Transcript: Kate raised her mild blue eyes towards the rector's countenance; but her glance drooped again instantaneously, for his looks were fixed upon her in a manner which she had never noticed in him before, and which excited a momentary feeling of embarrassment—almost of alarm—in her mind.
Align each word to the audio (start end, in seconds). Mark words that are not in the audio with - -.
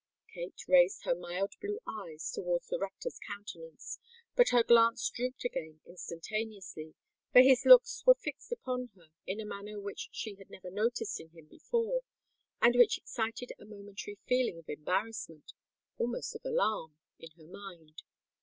Kate 0.33 0.63
raised 0.67 1.03
her 1.03 1.13
mild 1.13 1.53
blue 1.61 1.77
eyes 1.87 2.31
towards 2.31 2.69
the 2.69 2.79
rector's 2.79 3.19
countenance; 3.19 3.99
but 4.35 4.49
her 4.49 4.63
glance 4.63 5.07
drooped 5.11 5.45
again 5.45 5.79
instantaneously, 5.85 6.95
for 7.31 7.41
his 7.41 7.65
looks 7.67 8.03
were 8.03 8.15
fixed 8.15 8.51
upon 8.51 8.89
her 8.95 9.09
in 9.27 9.39
a 9.39 9.45
manner 9.45 9.79
which 9.79 10.09
she 10.11 10.33
had 10.37 10.49
never 10.49 10.71
noticed 10.71 11.19
in 11.19 11.29
him 11.29 11.45
before, 11.45 12.01
and 12.63 12.73
which 12.75 12.97
excited 12.97 13.53
a 13.59 13.65
momentary 13.65 14.17
feeling 14.25 14.57
of 14.57 14.67
embarrassment—almost 14.69 16.33
of 16.33 16.43
alarm—in 16.45 17.29
her 17.37 17.45
mind. 17.45 18.01